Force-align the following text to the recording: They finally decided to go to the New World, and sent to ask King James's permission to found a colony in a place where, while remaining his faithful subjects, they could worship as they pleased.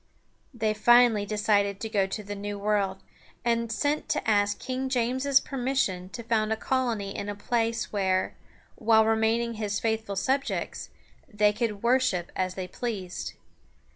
They 0.51 0.73
finally 0.73 1.27
decided 1.27 1.79
to 1.79 1.87
go 1.87 2.07
to 2.07 2.23
the 2.23 2.33
New 2.33 2.57
World, 2.57 3.03
and 3.45 3.71
sent 3.71 4.09
to 4.09 4.27
ask 4.27 4.57
King 4.57 4.89
James's 4.89 5.39
permission 5.39 6.09
to 6.09 6.23
found 6.23 6.51
a 6.51 6.55
colony 6.57 7.15
in 7.15 7.29
a 7.29 7.35
place 7.35 7.93
where, 7.93 8.35
while 8.77 9.05
remaining 9.05 9.53
his 9.61 9.79
faithful 9.79 10.15
subjects, 10.15 10.89
they 11.31 11.53
could 11.53 11.83
worship 11.83 12.31
as 12.35 12.55
they 12.55 12.67
pleased. 12.67 13.33